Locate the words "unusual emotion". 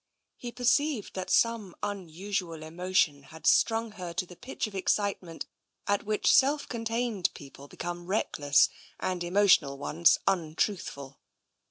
1.83-3.21